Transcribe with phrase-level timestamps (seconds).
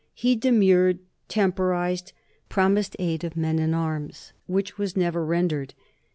[0.15, 0.97] He demurred,
[1.27, 2.11] temporized,
[2.49, 5.75] promised aid of men and arms, which was never rendered.